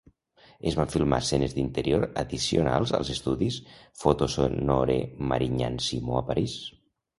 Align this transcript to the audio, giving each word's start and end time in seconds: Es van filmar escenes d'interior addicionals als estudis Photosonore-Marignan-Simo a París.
Es 0.69 0.77
van 0.77 0.87
filmar 0.93 1.19
escenes 1.23 1.53
d'interior 1.57 2.05
addicionals 2.21 2.95
als 3.01 3.13
estudis 3.17 3.59
Photosonore-Marignan-Simo 4.05 6.21
a 6.25 6.27
París. 6.35 6.61